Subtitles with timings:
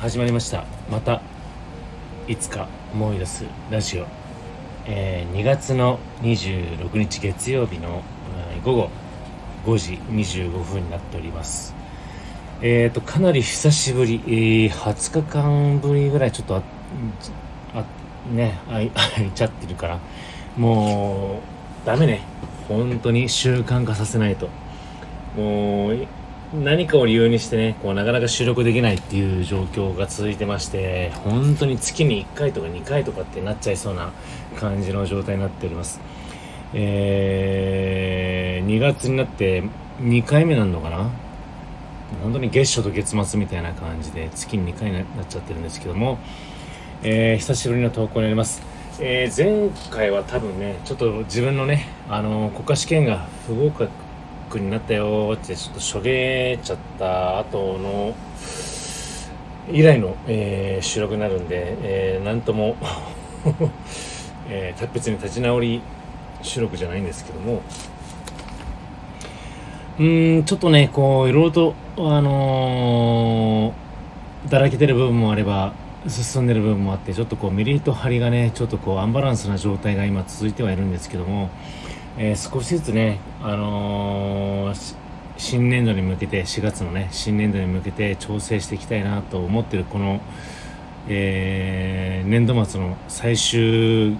[0.00, 0.64] 始まりました。
[0.90, 1.20] また
[2.26, 4.06] いつか思い出すラジオ、
[4.86, 8.02] えー、2月の26日月曜日の、
[8.64, 8.90] 午後
[9.66, 11.74] 5時25分になっております。
[12.62, 16.62] えーとかなり久しぶり、えー、20日間ぶりぐらいちょっとあ
[17.74, 17.84] あ
[18.34, 18.90] ねあい い
[19.34, 19.98] ちゃってるから。
[20.56, 21.40] も
[21.84, 22.22] うダメね。
[22.68, 24.48] 本当に習慣化させないと。
[25.36, 26.06] もう
[26.52, 34.10] 何かを理由にしてね、こうなかなか収録できないっていう状況が続いてまして、本当に月に1回とか2回とかってなっちゃいそうな
[34.58, 36.00] 感じの状態になっております。
[36.74, 39.62] えー、2月になって
[40.00, 41.08] 2回目なのかな？
[42.20, 46.18] 本当に月初と月末みたいな感じで月に2回になっちゃってるんですけども、
[47.04, 48.60] えー、久しぶりの投稿になります。
[48.98, 53.88] えー、前回は多分ね、ちょっと自分のね、あの国家試験が不合格
[54.50, 58.14] クになったよってちょっとしょげちゃった後の
[59.72, 62.76] 以来の、えー、収録になるんで、えー、なんとも
[64.52, 65.80] えー、達筆に立ち直り
[66.42, 67.62] 収録じゃないんですけども。
[69.98, 75.74] うんちょっとねこういろいろとあのー、だらけてる部分もあれば
[76.08, 81.50] 進んでる部分もあってちょっとこうメリット張りがねちょっとこうアンバランスな状態が今続いてはいるんですけども
[82.18, 84.96] えー、少しずつね、あのー、
[85.36, 90.20] 新年度に向けて、4月のね、新年度に向けて調整していきたいなと思ってるこの、
[91.08, 94.16] えー、年度末の最終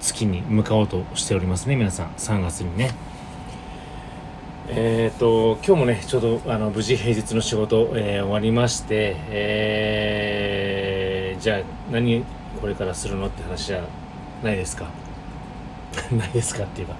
[0.00, 2.90] 月に向かおうとしておりますね、皆さん、3月にね。
[4.68, 11.60] えっ、と、今日もね、ちょうどあの無事平日の仕事、えー、終わりまして、えー、じゃあ
[11.92, 12.24] 何
[12.60, 13.84] これからするのって話じゃ
[14.42, 15.05] ないですか。
[16.16, 16.94] ないですかっていうか、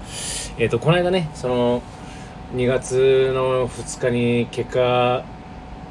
[0.59, 1.83] えっ、ー、と、この間ね、その、
[2.55, 5.25] 2月の2日に結果、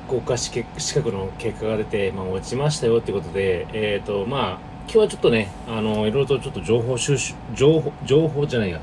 [0.08, 8.80] 国家資格の結果が出て、まあ、落ちましたよってことで、えっ、ー、と、まあ、今日はちょっとね、あの、いろいろとちょっと情報収集、情報、情報じゃないや、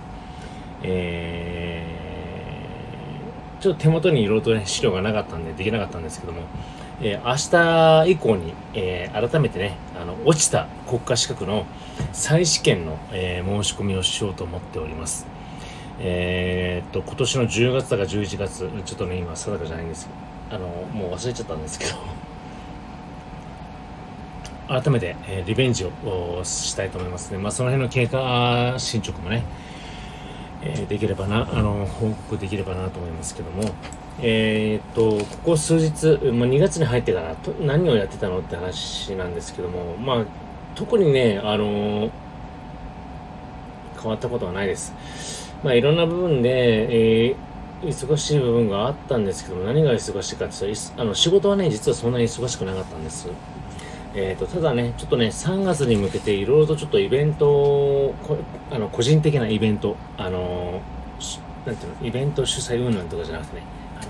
[0.82, 6.42] えー、ちょっと手元にいろいろとね、資料がなかったんで、できなかったんですけども、
[7.04, 11.66] えー、明日以降に、えー、改めてね、あの、落ちた国家資格の
[12.12, 15.26] 再試験の、えー、申し込みをしようと思っております。
[15.98, 20.08] えー、っと、今年の10月だか11月、ちょっとね、今定かじゃないんです
[20.48, 21.94] けど、あの、もう忘れちゃったんですけど、
[24.68, 27.38] 改めて、えー、リベンジをしたいと思いますね。
[27.38, 29.42] まあ、その辺の経過進捗もね、
[30.64, 33.74] え、できればな、あの、報告できればなと思いますけども、
[34.20, 40.24] えー、っと、ここ数日、まあ、2月に入ってからと何をやってたのって話なんですけども、まあ、
[40.74, 42.10] 特にね、あの
[44.00, 44.92] 変わったことはないです。
[45.64, 53.28] まあ、いろんな部分で、えー、忙しい部分があったんですけども、何が忙しいかって言ったら、あの、仕事はね、実はそんなに忙しくなかったんです。
[54.14, 58.14] えーと、ただね、ちょっとね、3月に向けていろいろとちょっとイベント、
[58.70, 60.80] あの個人的なイベント、あの
[61.66, 63.62] なんていうの、イベント主催運動とかじゃなくてね、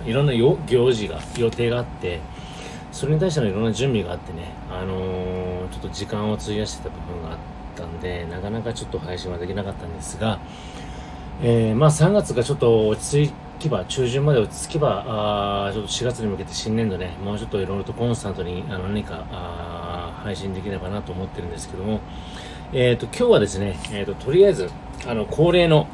[0.07, 2.21] いろんな行事が予定があって
[2.91, 7.39] それに対してのいろんな準備があってね、あのー、ちょっと時間を費やしてた部分があっ
[7.77, 10.41] たんでなかなかちょっと配信はできなかったんですが、
[11.43, 15.05] えー、まあ3月がちょっと落ち着けば中旬まで落ち着けば
[15.69, 19.92] あちょっと4月に向けて新年度ねもうちょっといろいろとコンスタントにあの何かあ
[20.23, 22.01] 配信できればなと思ってるんですけども、
[22.73, 24.71] えーと、今日はですね、えーと、とりあえず
[25.07, 25.87] あの恒例の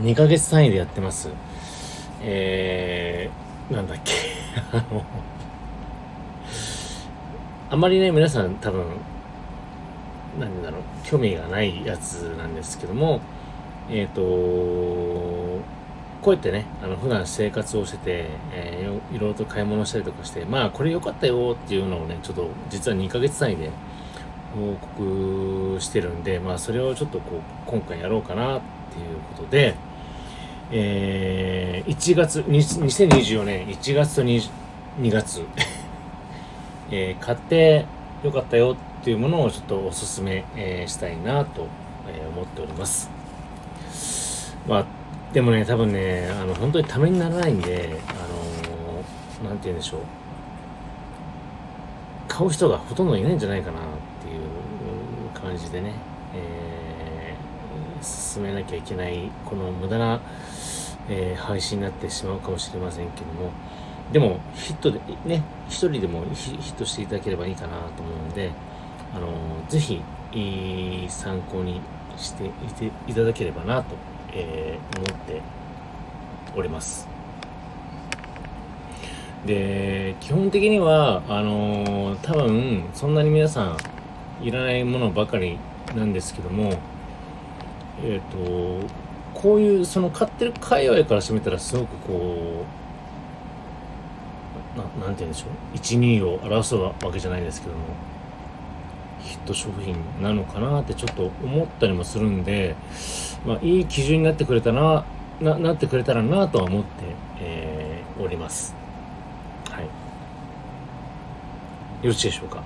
[0.00, 1.30] 2ヶ月単位でやってます。
[2.22, 4.12] えー、なんだっけ。
[4.72, 5.04] あの
[7.70, 8.84] あまりね皆さん多分
[10.38, 13.20] 何だろう興味がないやつなんですけども。
[13.90, 15.60] えっ、ー、と
[16.22, 23.70] こうやってねあの普段生活をしてて、えー、いろいろと買い物したりとかしてまあこれ良かったよっていうのをねちょっと実は2ヶ月単位で
[24.54, 28.60] 報告してるんでまあそれをちょっとこう今回やろうかなっ
[28.92, 29.74] ていうことで
[30.74, 34.50] えー、1月、2024年1月と 2,
[35.00, 35.42] 2月、
[36.90, 37.84] えー、買って
[38.24, 41.66] よかったよっていうものをちょっとおすすめ、えー、したいなと、
[42.34, 43.10] 思っております。
[44.66, 44.86] まあ、
[45.32, 48.12] でもね、多分ね、あの、本当にためにならないんで、あ
[49.42, 50.00] のー、なんて言うんでしょう。
[52.28, 53.82] 買う人がほとんどいないんじゃないかなっ
[54.22, 54.42] ていう
[55.38, 55.92] 感じでね、
[56.34, 60.20] えー、進めなきゃいけない、この無駄な、
[61.08, 63.50] えー、配信になってしまうかもしれませんけども
[64.12, 68.50] でもヒットでね一人でもヒットしていただければいいかなと思うので
[69.14, 70.00] あのー、ぜひ、
[70.32, 71.80] いい参考に
[72.16, 73.94] していていただければなと、
[74.34, 75.40] えー、思って
[76.56, 77.08] おります。
[79.46, 83.76] で、基本的には、あのー、多分、そんなに皆さ
[84.40, 85.58] ん、いらないものばかり
[85.96, 86.78] なんですけども、
[88.04, 88.86] えっ、ー、と、
[89.34, 92.64] こういう、その買ってる界隈からしてみたら、すごくこ
[94.76, 97.80] う、ななんて言うんでしょう、1、2を表すわけじゃないですけども、
[99.22, 102.76] ヒット商品なのかなってちょっと思ったりもするんで、
[103.46, 105.04] まあ、いい基準になってくれたな、
[105.40, 106.88] ななってくれたらなとは思って、
[107.40, 108.74] えー、おります。
[109.70, 109.84] はい。
[109.84, 109.90] よ
[112.04, 112.62] ろしいでしょうか。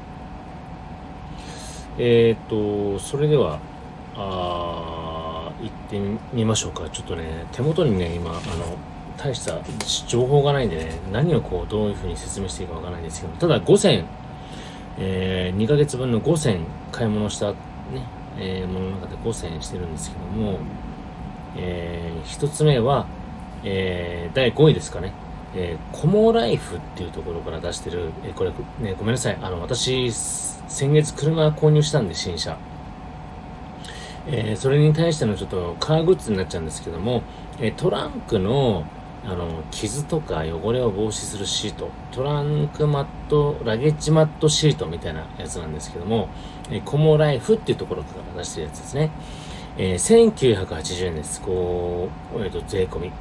[1.98, 3.58] えっ、と、それでは、
[4.16, 5.98] あ行って
[6.32, 6.88] みましょうか。
[6.90, 8.40] ちょっとね、手元にね、今、あの、
[9.16, 9.58] 大した
[10.06, 14.04] 情報がないんでね、何をこう、どういうふうに説明していいかわからないんですけど、ただ5選、
[14.98, 17.56] えー、2ヶ月分の5選買い物した、ね、
[18.38, 20.58] えー、ものの中で5選してるんですけども、
[21.56, 23.06] えー、1つ目は、
[23.64, 25.12] えー、第5位ですかね。
[25.54, 28.50] えー、コモライフっていうところから出してる、えー、これ、
[28.80, 29.38] ね、ごめんなさい。
[29.40, 32.58] あの、私、先月車購入したんで、新車。
[34.28, 37.22] えー、それに対してのちょっとカーグッズになっちゃうんですけども、
[37.58, 38.84] えー、トランクの、
[39.26, 46.28] あの、傷とか汚れを防止するシート、トランクマット、ラゲッジマットシートみたいなやつなんですけども、
[46.70, 49.10] えー、コモライフっていうところから出してるやつですね。
[49.78, 51.40] えー、1980円です。
[51.42, 53.12] こう、えっ、ー、と、税込み。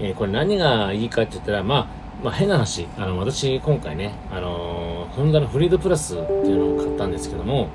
[0.00, 1.86] えー、これ何がいいかって言ったら、まあ、
[2.24, 7.68] まあ変な話、あの、私今回ね、あの、ホンダのフリードプラスっていうのを買ったんですけども、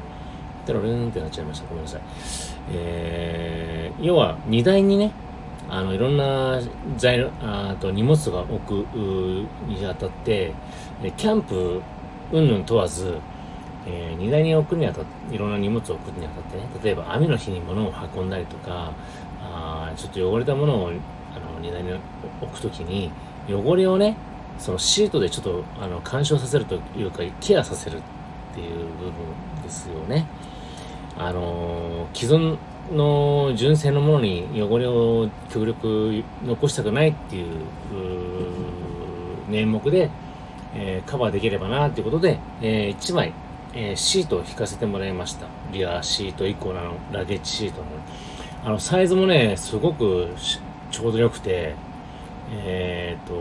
[0.65, 1.67] テロルンってなっちゃいました。
[1.67, 2.01] ごめんなさい。
[2.71, 5.13] えー、要は荷台にね、
[5.69, 6.59] あの、いろんな
[6.97, 8.71] 材料、あと荷物が置く
[9.67, 10.53] にあたって、
[11.17, 11.81] キャンプ、
[12.31, 13.17] うんぬん問わず、
[13.85, 18.91] えー、荷台に置くにあたって、いろんな荷物を置くにあたってね、例えば雨の日に物を運んだりとか、
[19.41, 21.91] あちょっと汚れたものをあの荷台に
[22.41, 23.11] 置くときに、
[23.49, 24.17] 汚れをね、
[24.59, 28.01] そのシートでちょっとあの干渉させるというか、ケアさせるっ
[28.55, 29.13] ていう部分
[29.63, 30.27] ですよね。
[31.17, 32.57] あの既存
[32.91, 37.45] の純正のものに汚れを極力残したくないっていう
[39.49, 40.09] 名目で、
[40.75, 43.33] えー、カバーできればなっていうことで、えー、1枚、
[43.73, 45.47] えー、シートを引かせてもらいました。
[45.71, 47.87] リアシート1個のラゲッジシートの。
[48.65, 50.29] あの、サイズもね、すごく
[50.91, 51.75] ちょうど良くて、
[52.51, 53.33] えっ、と、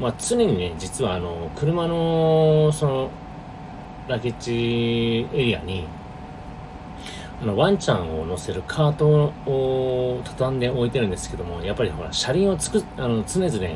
[0.00, 3.10] まあ、常にね、実はあの、車の、その、
[4.08, 5.86] ラゲッジエリアに、
[7.42, 13.68] あの、ワンちゃんを乗せるカートを畳んで置いてるんですけども、やっぱりほら、車輪をつく、あの、常々、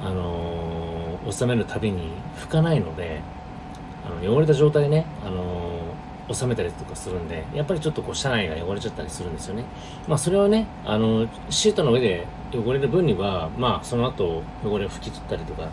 [0.00, 3.20] あのー、収めるたびに拭かないので、
[4.06, 9.64] あの、汚れた状態でね、あのー、収めたりとかするんで、やっぱりちょっとこう、車内が汚れちゃったりするんですよね。
[10.06, 15.68] まあ、それをね、あの、シートの上で汚れる分には、まあ、その後、汚れを拭き取ったりとか、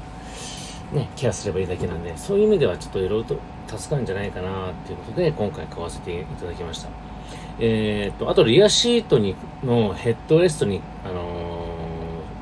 [0.92, 3.40] ね、ケアすればいいだけなんで、そういう意味ではちょっといろいろと
[3.78, 7.05] 助かるんじゃないかなっていうことで、今回買わせていただきました。
[7.60, 11.76] えー、っと、あとリアシートに、のヘッドレストに、あの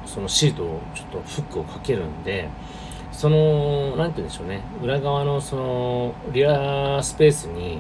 [0.06, 2.50] ー、そのシートをちょっとフックをかけるんで、
[3.12, 7.80] その、なんて言うんでしょうね、裏側のその、リアスペースに、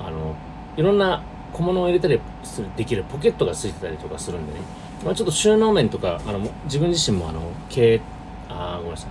[0.00, 0.34] あの、
[0.76, 1.22] いろんな
[1.52, 4.60] 小物を入れたりする、できるポケットがついてたりとかするんでね、
[5.04, 8.00] まあ、ちょっと収納面とか、あの、自分自身もあの、経
[8.48, 9.10] あごめんなさい、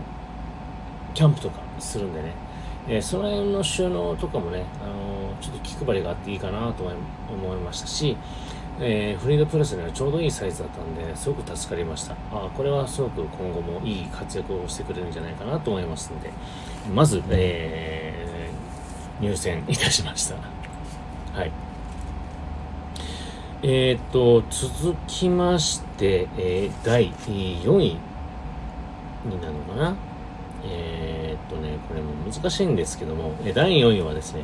[1.14, 2.34] キャンプとかするんでね、
[2.90, 4.94] えー、その辺の収納とかもね、あの、
[5.42, 8.18] ちょっと気配りがあっていいかなと思いましたし、
[8.80, 12.14] えー、フリードプラスにはちょうどいいサイズだったんで、すごく助かりました。
[12.32, 16.32] あこれはすごく今後もいい活躍をしてくれるんじゃないかなと思いますので、
[16.94, 20.36] まず、えー、入選いたしました。
[21.34, 21.52] はい。
[23.64, 27.98] えっ、と、続きまして、えー、第4位
[29.26, 29.96] になるのかな。
[30.64, 34.42] えー、っとね、これも難しいんですけども、え第4位はですね、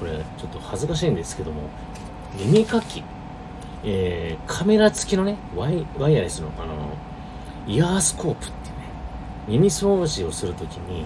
[0.00, 1.68] これちょっと恥ずかしいんですけども、
[2.38, 3.04] 耳かき、
[3.84, 6.96] えー、カメラ付きのね、ワイワイヤレスの、あの、
[7.66, 8.84] イヤースコープっていうね、
[9.46, 11.04] 耳掃除をするときに、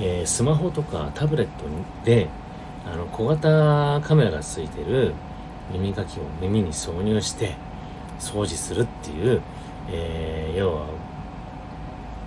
[0.00, 1.64] えー、スマホとかタブレット
[2.04, 2.28] で、
[2.84, 5.14] あの、小型カメラが付いてる
[5.72, 7.54] 耳かきを耳に挿入して
[8.18, 9.40] 掃除するっていう、
[9.92, 10.86] えー、要は、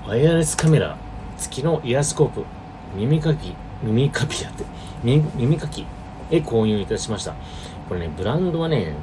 [0.08, 0.96] ワイヤレスカメラ
[1.38, 2.46] 付きのイヤースコープ、
[2.96, 4.64] 耳かき、耳かきやって、
[5.04, 5.86] 耳耳かき。
[6.32, 7.34] へ購入いたしました。
[7.88, 8.94] これね、ブランドはね、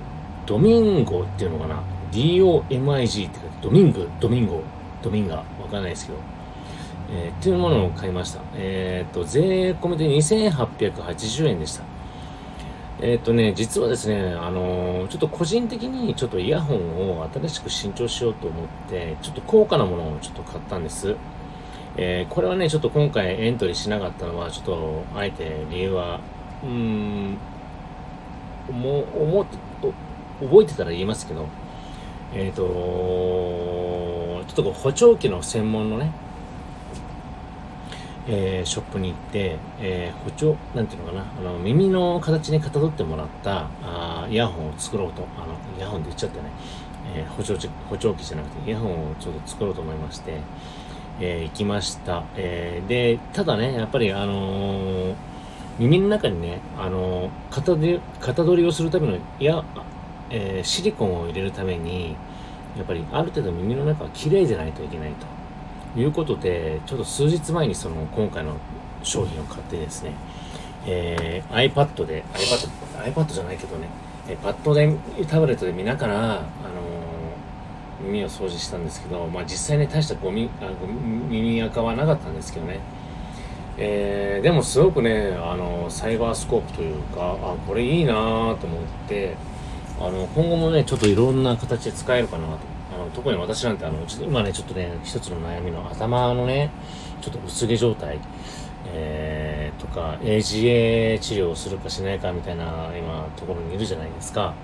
[0.47, 4.63] ドミンゴっていうのかな ?DOMIG って書いて、ドミング、ドミンゴ、
[5.03, 6.19] ドミンガ、わかんないですけど。
[7.11, 8.41] えー、っていうものを買いました。
[8.55, 11.85] えっ、と、税込みで2880円でした。
[13.01, 21.17] えっ、とね、実はですね、あの、ちょっと個人的にちょっとイヤホンを新しく新調しようと思って、ちょっと高価なものをちょっと買ったんです。
[21.97, 26.21] えー、これはね、ちょっと今回エントリーしなかったのは、ちょっと、あえて理由は、
[26.65, 27.39] うん、
[28.73, 29.57] もう、思って、
[30.41, 31.47] 覚えてたら言いますけど、
[32.35, 32.63] えっ、ー、と、
[34.47, 36.13] ちょっとこう補聴器の専門のね、
[38.27, 46.47] えー、ショップに行って、えー、補聴、なんていうのかな、あの、耳の形にかたどってもらったあイヤホンを作ろうと、あの、イヤホンで言っちゃってね、
[47.15, 50.41] えー、補聴器、補聴器じゃなくてイヤホンをちょっと作ろうと思いまして、
[51.21, 52.25] えー、行きました。
[52.37, 55.15] えー、で、ただね、やっぱりあのー、
[55.79, 59.65] 耳の中にね、あのー、型で、型取りをするための、いや、
[60.31, 62.17] えー、シリコンを入れるために、
[62.77, 65.27] やっぱりある程度耳の中は綺麗でないといけないと。
[65.97, 68.57] いうことで、ちょっと数日前にその今回の
[69.03, 70.13] 商品を買ってですね、
[70.87, 73.89] えー、iPad で、iPad、iPad じゃないけどね、
[74.29, 74.97] えパッドで、
[75.29, 82.81] タブレットで見ながら、あのー、耳を掃除したんですけど、まあ実際ね、大したゴミ、あゴ耳垢はなかったんですけどね、
[83.77, 89.37] えー、でもすごくね、あのサイバースコープというか、あ、これいいなぁと思って、
[90.01, 92.59] あの、今後もね、ちょっといろんな形で使えるかなと。
[92.95, 96.71] あの、特に私なんて、あの、ちょっと今ね、ちょっとね、一つの悩みの頭のね、
[97.21, 98.19] ちょっと薄毛状態、
[98.93, 104.55] えー、とか、AGA 治療をするかしないかみたいな、今、ところにいるじゃないですか。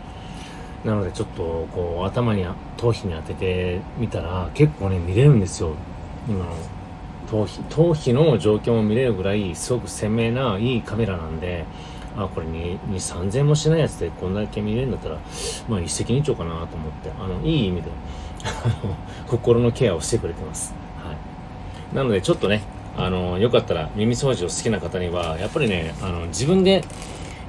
[0.84, 5.74] なので、ちょっと、こう、頭に、頭皮に当ててみたら、結構ね、見れるんですよ。
[6.28, 6.52] 今の、
[7.30, 11.64] 頭皮、頭皮の状況も見れるぐらい、すごく鮮明ないいカメラなんで、
[12.16, 15.18] あ、これに、2、3000もしないやつでこんだけ見れるんだったら、
[15.68, 17.90] まあ一石二鳥かなと思って、あの、いい意味で、
[19.28, 20.74] 心のケアをしてくれてます。
[21.04, 21.94] はい。
[21.94, 22.62] なのでちょっとね、
[22.96, 26.82] あの、よかったら耳掃除を好きな方には、やっぱりね、あの、自分で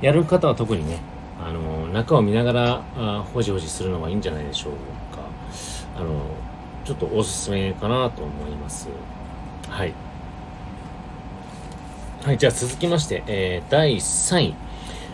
[0.02, 1.00] やる方は特にね、
[1.44, 5.24] あの、中を見ながら、あほじほじするのはいいんじゃないでしょうか。
[5.98, 6.22] あの、
[6.86, 8.88] ちょっとおすすめかなと思います。
[9.72, 9.94] はい。
[12.26, 14.56] はい、じゃあ続きまして、えー、第3位。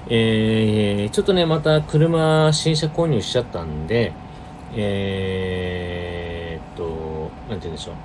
[0.10, 4.14] えー、ちょっとね、また車新車購入しちゃったんで、
[4.76, 7.96] えー、っと、なんて言うんでしょう。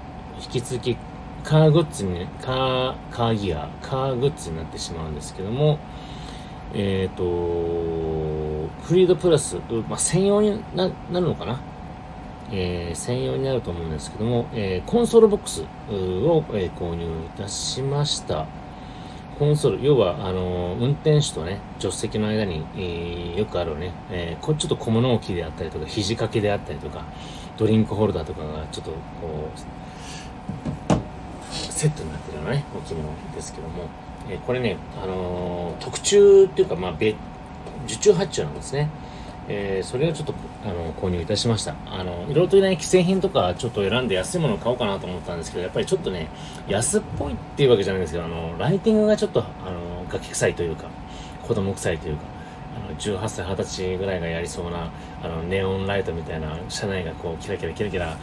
[0.44, 0.97] 引き続き
[1.42, 5.78] カーグッズに、カー、カーギア、カーグッズになってしまうんですけども、
[6.75, 9.56] えっ、と、フリードプラス、
[9.88, 11.61] まあ、専用にななるのかな
[12.52, 15.66] えー、専用になると思うんですけども、えー、コンソールボックスを、
[16.52, 18.47] えー、購入いたしました。
[19.38, 27.04] コンソール、要は、あの運転手とね、助手席の間に、えー、よくあるね、えー、こちょっと小物置きであったりとか、肘掛けであったりとか、
[27.56, 28.97] ドリンクホルダーとかがちょっとこ
[30.90, 30.92] う、
[31.50, 33.88] セットになってるようなね、置物ですけども、
[34.28, 37.16] えー、これね、あの特注っていうか、まあ、受
[37.97, 38.90] 注発注なんですね。
[39.49, 40.34] えー、それをちょっと
[40.64, 41.75] あの購入いたしました。
[41.87, 46.28] あの、いろいろとね、既製品とかちょっと選んで安いものを買おうかなと思ったんですけど、やっぱりちょっとね、
[46.68, 50.88] 安っぽいっていうわけじゃないんですけど、あの、ライティングがちょっと、あの、ガキ臭いというか、
[51.46, 52.22] 子供臭いというか、
[52.88, 54.90] あの、18歳、20歳ぐらいがやりそうな、
[55.22, 58.16] あの、ネオンライトみたいな、車内がこう、キラキラキラキラ、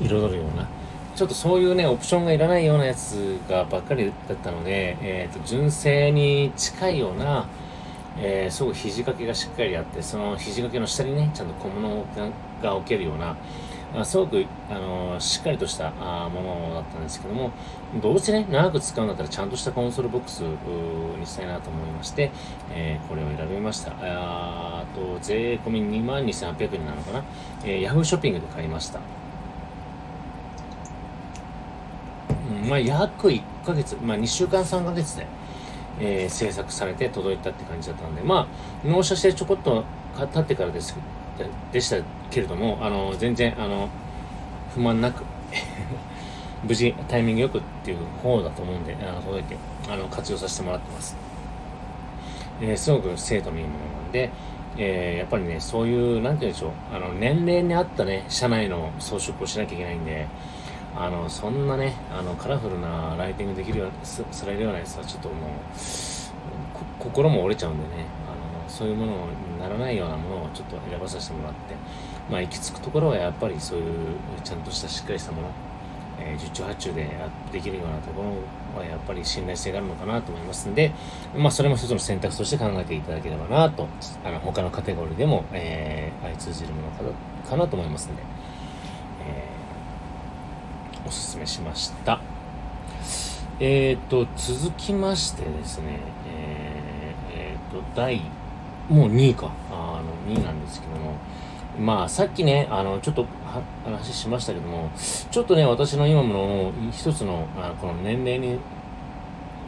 [0.00, 0.68] えー、彩るような、
[1.16, 7.46] ちょっとそういうね、オプションがいらないようなやつがばっかりだったので、えっ、ー、と、純正に近いような、
[8.18, 12.04] えー、すごく肘掛けがしっかりあって、その肘掛けの下にね、ちゃんと小物
[12.62, 13.36] が置けるような、
[13.94, 17.50] あすごく、あのー、しっかりとしたあものだったんですけども、
[18.02, 22.30] どうせね、長く使うんだったらちゃんとしたコンソールボックスにしたいなと思いまして、
[22.72, 23.92] えー、これを選びました。
[24.00, 27.24] あと、税込み22,800円なのかな、
[27.64, 29.00] えー、ヤフーショッピングで買いました。
[32.62, 35.26] うん、まあ、約1ヶ月、まあ、2週間3ヶ月で、
[36.00, 38.48] えー、制作されて届いたって感じだったので、ま
[38.84, 39.84] あ、納車してちょこっと
[40.16, 40.94] 経ってからです
[41.72, 41.96] でした
[42.30, 43.88] けれども、あの、全然、あの、
[44.74, 45.24] 不満なく
[46.64, 49.56] 無事、タイミングよくっていう方だと思うんで、あの届いて、
[49.88, 51.16] あの、活用させてもらってます。
[52.60, 54.30] えー、すごく精度のいいものなんで、
[54.78, 60.26] えー、やっぱりね、そういう、なんて言うんでしょう、あの、年齢に合ったね、社内の装飾をしなきゃいけないんで、
[60.98, 63.90] あの、そんなね、あの、カラフルなライティングできるよう
[64.34, 65.50] されるようなやつはちょっともう、
[66.98, 71.74] 心も折れちゃうんでね、あの、そういうものにならないようなものをちょっと選ばさせてもらって、
[72.30, 73.84] まあ、行き着くところはやっぱりそういう、
[74.42, 75.48] ちゃんとしたしっかりしたもの、
[76.18, 77.10] えー、受注発注で
[77.52, 80.92] できるようなところはやっぱり信頼性があるのかなと思いますんで、
[81.36, 83.86] まあ、それも一つの選択として考えていただければなと、
[84.24, 87.12] あの、他のカテゴリーでも、えー、相通じるもの
[87.48, 88.22] かなと思いますんで、
[91.06, 92.20] おすすめしました。
[93.60, 98.20] えっ、ー、と、続きましてですね、えっ、ー、えー、と、第、
[98.88, 99.52] もう2位か。
[99.70, 101.14] あの、2位なんですけども、
[101.78, 103.24] まあ、さっきね、あの、ちょっと
[103.84, 104.90] 話しましたけども、
[105.30, 108.58] ちょっとね、私の今の一つの、あこの年齢に、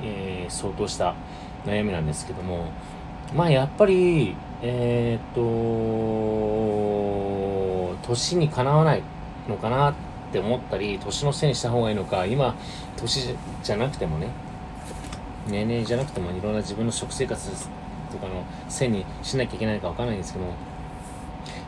[0.02, 1.14] えー、相当した
[1.64, 2.72] 悩みなんですけども、
[3.34, 5.34] まあやっぱり、えー、っ
[8.02, 9.02] と、年にかなわない
[9.48, 9.94] のかなっ
[10.28, 12.54] って思ったり、年のせいにした方がいいのか、今、
[12.96, 14.28] 年じゃなくてもね、
[15.48, 17.50] 年齢じゃなくてもいろんな自分の食生活
[18.12, 20.52] とかのせいにしなきゃいけないかわからないんですけども、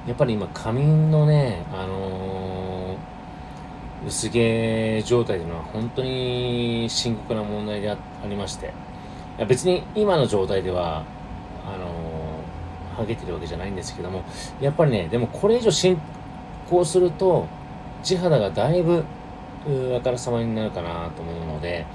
[0.07, 7.97] やっぱり今、仮眠のね、あのー、薄毛状態というのは本当に深刻な問題であ
[8.29, 8.67] りまして、
[9.39, 11.05] いや別に今の状態では、
[11.67, 14.23] あのー、ハゲてるわけじゃないんですけども、
[14.61, 15.99] やっぱりね、でもこれ以上進
[16.69, 17.47] 行すると、
[18.03, 19.05] 地肌がだいぶ
[19.97, 21.87] あからさまになるかなと思うので、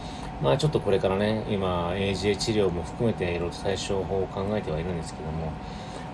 [0.41, 5.51] まあちょっとこれからね、今 AGA 治療も含めていろいろと対処法を考えてはいるんですけども、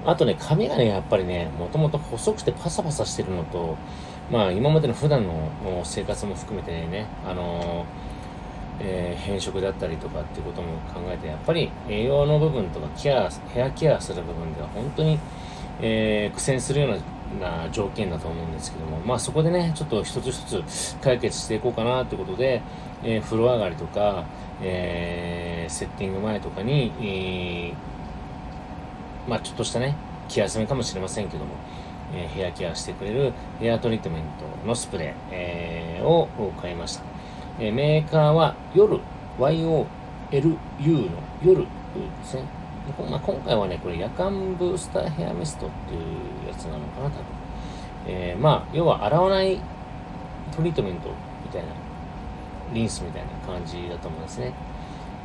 [0.05, 3.77] あとね、髪がね、やっぱりね、もともと細くてパサパサしてるのと、
[4.31, 5.51] まあ今までの普段の
[5.83, 7.85] 生活も含めてね、あの
[8.83, 15.19] えー、変色だったりとかっていうことも考えて、やっぱり栄養の部分とかケア、ヘアケアする部分では本当に、
[15.81, 16.97] えー、苦戦するような
[17.39, 22.61] な条件だと思うんですけども、まあそこでね、ちょっと一つ一つ解決していこうかなってことで、
[23.03, 24.25] えー、風呂上がりとか、
[24.61, 27.91] えー、セッティング前とかに、えー
[29.27, 29.95] まあ、ちょっとしたね、
[30.27, 31.51] 気休めかもしれませんけども、
[32.13, 34.23] えー、ヘアケアしてくれるヘアトリートメン
[34.63, 36.27] トのスプレー、えー、を
[36.61, 37.03] 買いました。
[37.59, 38.99] えー、メーカーは夜、
[39.39, 39.85] YOLU の
[41.43, 41.67] 夜で
[42.23, 42.43] すね。
[43.09, 46.01] まあ、今回はね、これ夜間ブースターヘアミストっていう
[46.51, 47.25] やつなのかな、多分。
[48.07, 49.59] えー、まあ、要は洗わない
[50.55, 51.09] トリートメント
[51.43, 51.67] みたいな、
[52.73, 54.53] リンスみたいな感じだと思うんですね。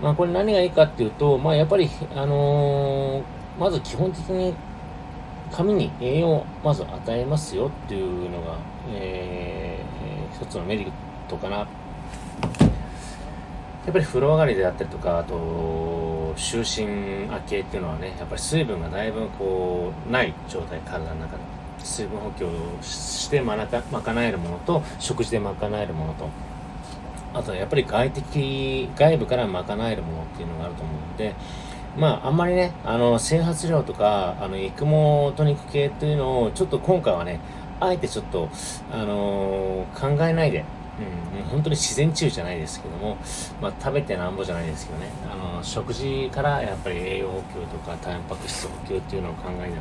[0.02, 4.54] まあ、これ何がいいかっていうと、まあ、やっぱり、あのーまず基本的に
[5.50, 8.58] 髪に栄養をまず与えますよっていうのが、
[8.90, 10.90] えー、一つのメリッ
[11.28, 11.56] トかな。
[11.56, 11.64] や
[13.90, 15.34] っぱり風呂上がりであったりとか、あと、
[16.36, 21.56] 就寝明けっていうのはね、やっぱり水分がだいぶこう、ない状態、体の中で。
[21.86, 22.48] 水分補給を
[22.82, 23.66] して賄
[24.24, 26.28] えるものと、食事で賄えるものと、
[27.32, 31.34] あとはやっぱり外的、外部から賄えるものっていうのがあると思うので、
[31.96, 37.40] まあ、あんまりね、あの、整髪料とか、あの、育毛トニック系っていうのを、ちょっと今回はね、
[37.80, 38.48] あえてちょっと、
[38.92, 40.64] あのー、考えないで、
[40.98, 43.18] うん、本当に自然治癒じゃないですけども、
[43.60, 49.74] まあ、食べてなんぼじゃないですけどね、あの、食事からやっぱり栄養補給とか、タンパク質補給っていうのを考えながら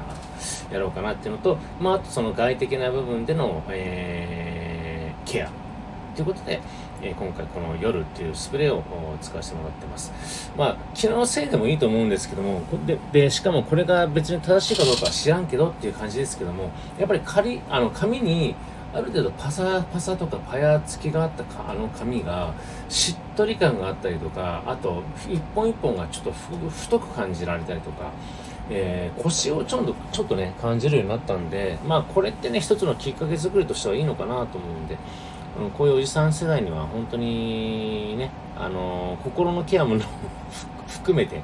[0.71, 5.49] やろうかなっていうのと、まあ、あとその外的な部分での、えー、ケア
[6.15, 6.61] ということで、
[7.01, 8.83] えー、今回この夜っていうスプレーを
[9.21, 10.51] 使わせてもらってます。
[10.57, 18.55] まあ、気のせいでもいいと思うんですけども、で、でしかもこれが別に正しいかどうかは知らんけどっていう感じですけども、やっぱり仮、あの、紙に、
[18.95, 22.53] ある程度パサパサとかパヤつきがあったかあの紙が
[22.87, 28.11] しっとり感があったりとかあと一本一本がちょっと太く感じられたりとか、
[28.69, 34.97] えー、腰をちょっとちょっとね感じるようになったんでまあこれってね一つのきっかけ作りとしてはいいのかなと思うんで
[35.77, 39.97] こういうおじさん世代には本当にね、あの心のケアも
[40.87, 41.41] 含めて、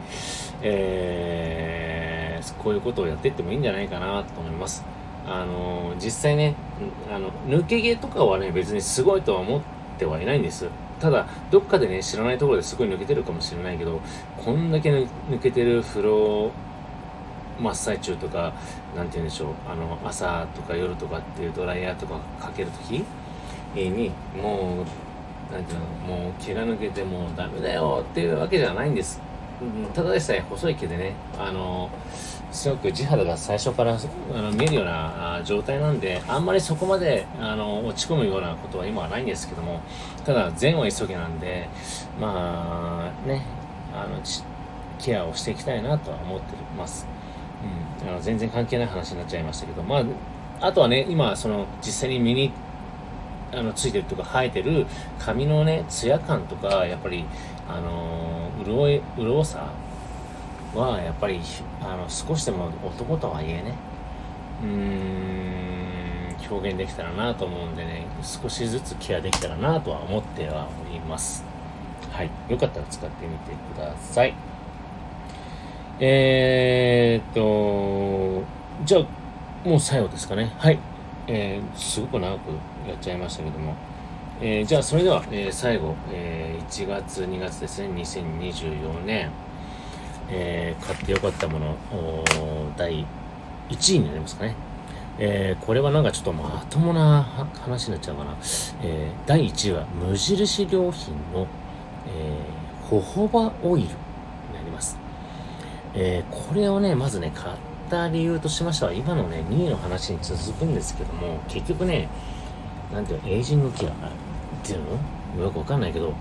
[0.62, 5.01] えー、こういうことをやっていってもいいんじゃないかなと思います。
[5.28, 6.56] あの実際ね、
[7.14, 9.62] あの、抜け毛とかはね、別にすごいとは思っ
[9.98, 10.68] てはいないんです。
[11.00, 14.00] ただ、どっかでね、知らないところですごい抜けてるかもしれないけど、
[14.38, 15.08] こんだけ抜
[15.42, 16.52] けてる風呂
[17.60, 18.54] 真っ最中とか、
[18.96, 23.04] なんて言うんでしょう、あの、朝とか夜とかっていうドライヤーとかかけるとき、
[23.76, 24.84] にも
[25.50, 29.22] うなんていうのもう毛が抜けてもうダメだよっていうわけじゃないんです、
[29.94, 31.90] ただでさえ細い毛でねあの
[32.52, 39.82] すごく地肌が最初からあの見えるような状態なんであんまりそこまであの落ち込むようなことは今はないんですけども
[40.26, 41.70] ただ善は急げなんで
[42.20, 43.46] まあね
[43.94, 44.20] あの
[45.00, 46.46] ケアをしていきたいなとは思って
[46.78, 47.08] ます、
[48.02, 50.04] うん、あの全然関係ない話になっちゃいましたけどまあ
[50.60, 52.52] あとはね今その実際に見に
[53.54, 54.86] あのついてるとか生えてる
[55.20, 57.26] 髪のね、ツヤ感とか、やっぱり、
[57.68, 59.74] あのー、潤い、潤さ
[60.76, 61.40] は、やっぱり、
[61.82, 63.76] あの、少しでも男とはいえね、
[64.64, 71.44] うーん、表現できたらなと思うんでね、少しずつケアできたらなとは思ってはおります。
[72.12, 72.30] はい。
[72.50, 74.34] よかったら使ってみてください。
[76.00, 78.44] えー、っと、
[78.86, 80.52] じゃあ、もう最後ですかね。
[80.58, 80.80] はい。
[81.28, 82.50] えー、すごく長く
[82.88, 83.76] やっちゃいましたけども、
[84.42, 89.30] えー、じゃあそれでは、えー、最後、えー、1月2月ですね2024年、
[90.32, 91.78] えー、買ってよかったもの
[92.78, 93.06] 第
[93.70, 94.56] 1位になりますかね、
[95.20, 97.24] えー、これはなんかちょっとまともな
[97.62, 98.36] 話になっちゃうかな。
[98.82, 101.48] えー、第1位は無印良品の、
[102.08, 103.94] えー、ホホバオイルに
[104.54, 104.98] なります。
[105.94, 107.56] えー、これをね、まずね、買っ
[107.90, 112.08] た理由としましては、今のね、2位の話に続くんですけども、結局ね、
[112.94, 113.94] なんていうの、エイジングケアっ
[114.64, 114.80] ていう
[115.38, 115.44] の？
[115.44, 116.14] よくわかんないけど、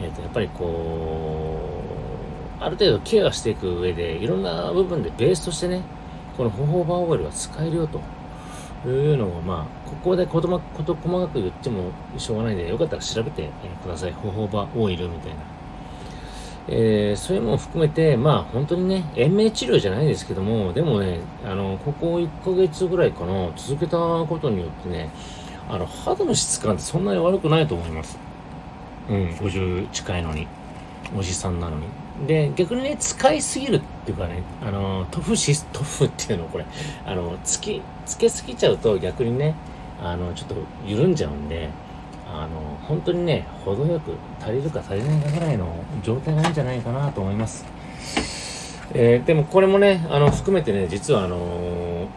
[0.00, 2.03] えっ、ー、と、やっぱりこう、
[2.60, 5.82] ある程度ケアしていく上で、いろんな部分でベースとしてね、
[6.36, 8.00] このホホバオイルは使えるよと
[8.88, 13.48] いうのを、まあ、ここでことま、こと細かく言ってもしょうがないんで、よかったら調べて
[13.82, 14.12] ください。
[14.12, 15.36] ホホバオイルみたいな。
[16.66, 25.10] えー、そういうのも含めて、まあ本当にね、延命治療じゃないですけども、でもね、あの、ここ1ヶ月ぐらいかな、続けたことによってね、
[25.68, 28.18] あの、肌の質感ってそんなに悪くないと思います。
[29.10, 30.46] うん、50近いのに。
[31.16, 32.03] おじさんなのに。
[32.26, 36.64] で、逆にね、使いすぎるっていうかね、あの、塗布し、塗布っていうのこれ、
[37.04, 39.54] あの、つき、つけすぎちゃうと逆にね、
[40.00, 40.54] あの、ちょっと
[40.86, 41.68] 緩んじゃうんで、
[42.26, 47.64] あの、本当にね、程よく足りるか足りないかぐらいの状態がいいんじゃないかなと思います。
[48.92, 52.08] えー、でもこれもね、あの、含めてね、実はあの、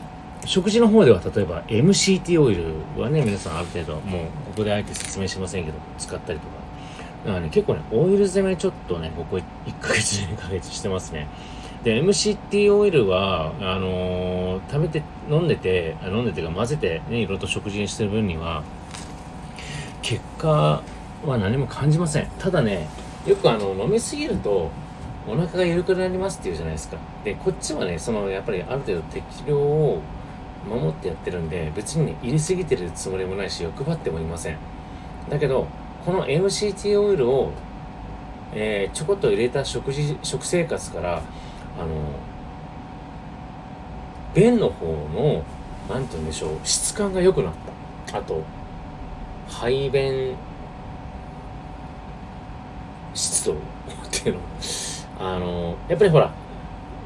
[0.46, 6.54] 食事の方では例えば MCT オイルはね、皆さんある程度、もうここであえて説明しませんけど、使ったりとか。
[7.26, 9.44] だからね、結構ね、オイル攻めちょっとね、ここ1
[9.80, 11.28] ヶ月、2ヶ月してますね。
[11.84, 18.64] で、MCT オイルは、あのー、食べて、飲んでて、飲んでてか混ぜてね、いろいろと食事にしてる分には、
[20.08, 20.82] 結果
[21.26, 22.28] は何も感じません。
[22.40, 22.88] ただね
[23.26, 24.72] よくあの飲みすぎると
[25.28, 26.98] お腹が緩くなりますっていうじゃないですか。
[27.26, 30.02] でこっちはねそのやっぱりある程度適量を
[30.70, 34.58] 守ってやってるんで別にね入れすぎてるつもりもないし欲張ってもいません。
[35.30, 35.68] だけど
[36.06, 37.52] この MCT オイルを、
[38.54, 41.22] えー、ちょこっと入れた食事食生活から
[41.78, 41.88] あの
[44.34, 45.44] 便の方の
[45.90, 47.54] 何て言うんでしょう質感が良くなっ
[48.08, 48.20] た。
[48.20, 48.44] あと
[49.48, 50.36] 排便
[53.14, 53.58] 湿度 っ
[54.12, 54.42] ていうの。
[55.20, 56.32] あのやっぱりほら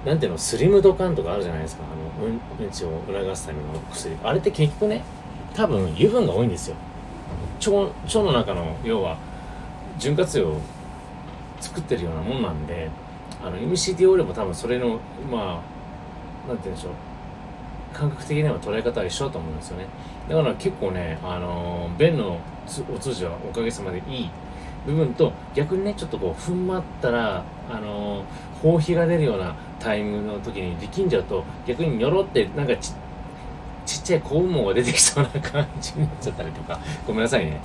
[0.06, 1.84] なんていうのスリムドカンとかあるじゃないですか。
[1.84, 4.16] あのうんちを促すための薬。
[4.24, 5.04] あれって結局ね
[5.56, 6.76] 多分油分が多いんですよ。
[7.70, 9.18] 腸腸の中の要は
[10.00, 10.62] 潤滑油を
[11.60, 12.90] 作ってるようなもんなんで
[13.44, 15.62] あの MCT オイルも多分それのま
[16.46, 16.94] あなんて言うんでしょう。
[17.94, 19.86] 感覚的には捉え方は一緒だと思うんですよね。
[20.30, 22.40] だから結構ね、あの、便の
[22.94, 24.30] お通じはおかげさまでいい
[24.86, 32.96] 部分と逆にねちょっとこう踏ん張ったら、あのー、放皮が出るようなタイムの時に力んじゃうと逆にニョロってなんかちっ
[33.86, 37.62] ちっちゃい肛門が出てきそうな感じになっちゃったりとかごめんなさいね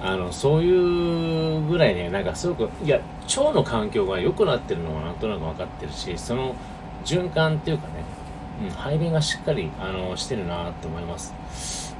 [0.00, 6.54] あのそういうぐらいねなんかすごくいや腸の環境が良くなってるのはなんとなく分かってるしその
[7.04, 8.20] 循環っていうかね
[8.62, 11.96] うん、排便がしっかり、あの、してるなって思います。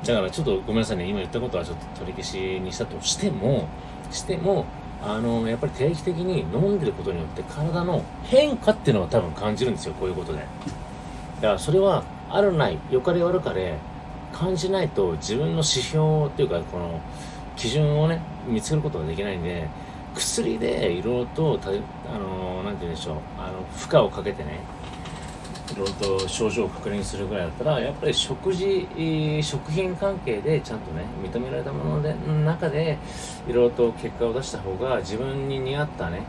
[0.00, 0.06] うん。
[0.06, 3.66] だからちょっとごめんなさいね、今言ったことはちょっと取り消しにしたとしても、
[4.10, 4.66] しても、
[5.02, 10.38] あの、やっぱり定期的に飲んでることによって体の変化っていうのは多分感じるんですよ、こういうことで。
[10.38, 10.44] だ
[11.48, 13.76] からそれは、あるない、良かれ悪かれ、
[14.32, 17.00] 感じないと自分の指標っていうか、この、
[17.56, 19.68] 基準をね、見つけることができないんで、
[20.14, 21.60] 薬でいろいろと、
[22.12, 24.60] あの、なんて言うんでしょう、あの、負荷をかけてね、
[25.72, 28.86] いろいろと症状を確認するぐらいだったらやっぱり食事
[29.42, 32.98] 食品関係でちゃんとね認められたものでの中で
[33.48, 36.24] いろいろと結果を出した方が自分に似合ったね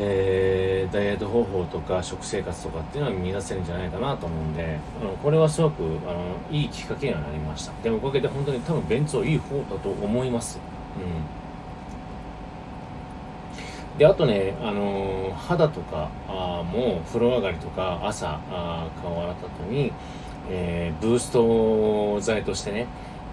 [0.00, 7.72] えー、ダイエット方法とか食生活とかっていうのは見出せるんじゃないかなと思うんで、あのこれはすごくあのいいきっかけにはなりました。
[7.82, 10.60] でもおかげで本当に多分便通いい方だと思います。
[10.96, 11.00] う
[13.94, 13.98] ん。
[13.98, 19.92] であとね、あのー、肌とかあも風呂上がりとか朝あ顔洗った後に、
[20.48, 22.86] えー、ブースト剤としてね、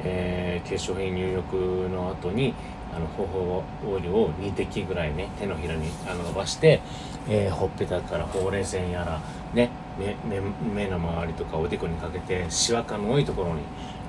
[0.04, 1.56] えー、化粧品入浴
[1.89, 2.56] の後に
[2.95, 6.81] あの頬オイルを2滴ぐらいね手のひらにあの伸ばして、
[7.27, 9.21] えー、ほっぺたからほうれい線やら
[9.53, 13.62] ね目の周りとかおでこにかけてシワ感の多いところに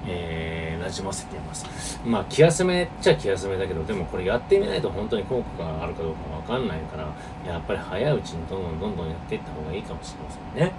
[0.09, 2.01] えー、なじませています。
[2.05, 7.13] まあ、気休めっちゃ気休めだけど、でもこれやってみないと本当に効果があるかどうかわかんないから、
[7.45, 10.73] やっぱり早いうちにどんどんどんどんやっていった方がいいかもしれませんね。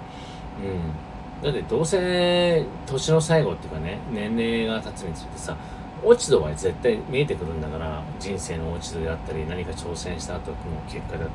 [0.62, 1.44] うん。
[1.44, 5.56] だってどうせ年の最後っていうかね、年齢が経つにつれてさ、
[6.04, 10.56] 落ち度は絶対見えてくるんだから、人生の落ち度であったり、何か挑戦した後の
[10.88, 11.32] 結果だったりとか。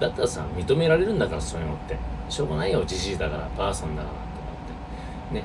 [0.00, 1.96] だったらさ、認められるんだからそういうのって。
[2.28, 5.34] しょうがないよ、じじいだから、ばあさんだからとかって。
[5.34, 5.44] ね。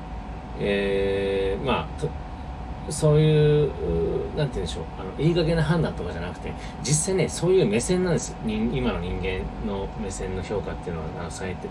[0.59, 3.69] えー、まあ、そういう、
[4.35, 8.35] なんて言うんでしょう、あの、いい加減な判断とかじゃなくて、実際ね、そういう目線なんです。
[8.45, 11.67] 今の人間の目線の評価っていうのは、あの、されて、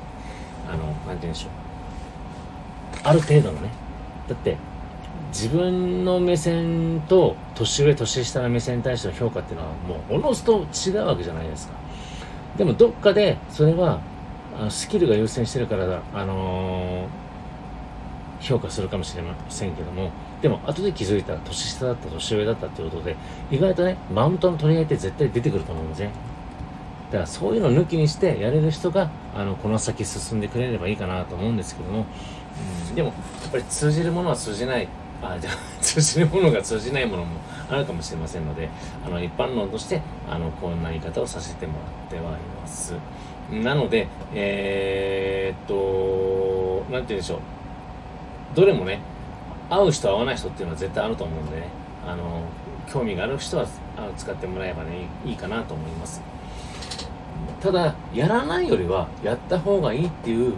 [0.67, 1.63] あの、なんて言うんでしょう。
[3.05, 3.71] ある程度のね
[4.29, 4.57] だって
[5.33, 11.75] 自分の目線と年上年下の目線に対しての評価っていうのはもうおのずと違うわけじゃないですか。
[12.57, 14.01] でもどっかでそれは
[14.59, 20.11] あのスキルが優先してるからだ、あのー、評価するかもしれませんけども
[20.43, 23.17] でも後で気づいたら年下だった年上だったっていうことで
[23.51, 26.11] 意外とねマウントの取り合いって絶対出てくると思うんですね。
[27.11, 32.07] だからそういうのを抜きにしてやれる人があのこの先進んでくれればいいかなと思うんですけども、
[32.91, 33.15] うん、でもや
[33.49, 34.89] っぱり通じるものは通じない。
[35.23, 37.29] あじゃあ 通じるものが通じないものも
[37.71, 38.69] あるかもしれませんので
[39.07, 41.75] あの一般論としてあのこんな言い方をさせても
[42.11, 42.95] らってはいます。
[43.51, 47.39] なのでえー、っと何て言うんでしょう。
[48.55, 49.01] どれもね
[49.71, 51.83] 合う人合わない人っていうのは絶対あると思うんでね。
[52.07, 52.43] あの
[52.93, 54.91] 興味がある人はあの使ってもらえばね
[55.25, 56.21] いいかなと思います。
[57.63, 60.55] ただやらないよりはやった方がいいっていう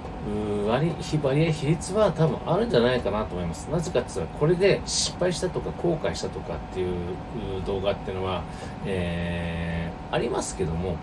[0.66, 0.90] 割
[1.22, 3.66] 割合比率は多分あるんじゃないかなと思います。
[3.66, 6.96] なぜかって言ったらこれで失敗したとか後悔したとかっていう
[7.66, 8.42] 動画っていうのは、
[8.86, 10.96] えー、ありますけども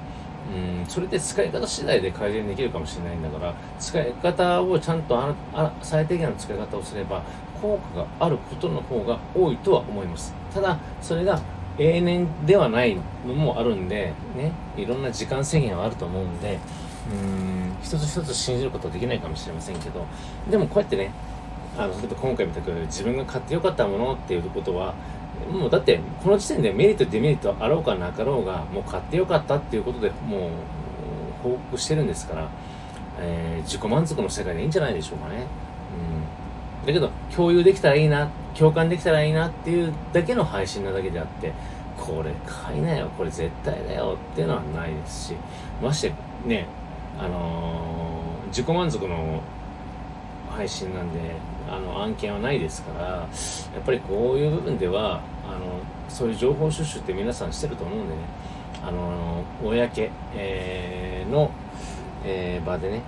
[0.52, 7.22] うんそれで使い方次第で改善できるかもしれないんだから使い方をちゃんとああ最低限の使い方をすれば
[7.62, 10.34] 効果があることの方が多いとは思います。
[10.52, 11.40] ただそれが
[11.78, 16.60] 永年ではないのもあるんで、ね、いろんな時間制限はあると思うんで、
[17.12, 20.06] うん一つ一つ信じることはできないかもしれませんけど、
[20.50, 21.12] でもこうやってね、
[21.78, 24.94] あの例えば今回みたく自分が買ってよかったものっていうことは、
[25.52, 30.50] もうだってこの時点でメリットデメリットあろうかなかろうがもう買ってよかったっていうことでもう
[31.42, 32.50] 報告してるんですから、
[33.20, 35.48] えー、自己満足の世界でいいんじゃないでしょうかね。
[36.84, 41.54] うん、だけど共有できたらいいな共感できたらいいなっていうだけの配信なだけであって
[41.98, 45.36] これ買いなよこれ絶対だよっていうのはないですし
[45.82, 46.14] まして
[46.46, 46.68] ね
[47.20, 49.42] あのー、自己満足の
[50.50, 51.20] 配信なんで
[51.70, 53.28] あの案件はないですからや
[53.80, 58.22] っぱりこういう部分ではあのそういう情報収集って皆さんしてると思うんでね
[58.84, 61.52] あの公、えー、の、
[62.26, 63.02] えー、場でね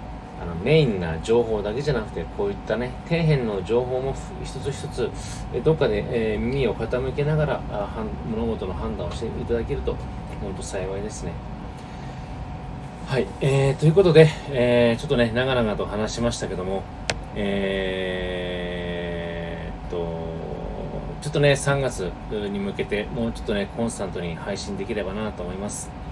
[0.43, 5.09] あのメインな情報だけじゃなくてこういったね底辺の情報も一つ一つ
[5.63, 9.95] どっかで、えー、耳を傾けながらあ物事の判断をしていただけると
[10.41, 11.31] 本当幸いですね。
[13.07, 16.83] はい、えー、ということで、えー、ちょっとね長々と話しましたけども
[17.35, 19.97] えー、と
[21.21, 26.02] ちょっとね3月に向けてもうちょっとねコンスタントに配信できればなと思います。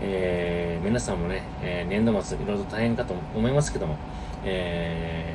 [0.00, 3.96] えー、皆さんもね、えー、年度末いろいろと大変かと思いますけども、
[4.44, 5.34] え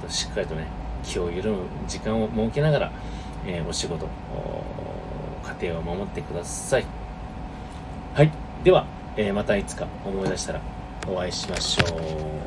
[0.00, 0.66] ー、としっかりとね、
[1.02, 2.92] 気を緩む時間を設けながら、
[3.46, 4.06] えー、お仕事、
[5.60, 6.84] 家庭を守ってください。
[8.14, 8.30] はい。
[8.64, 8.86] では、
[9.16, 10.60] え、またいつか思い出したら
[11.08, 12.39] お会いしましょう。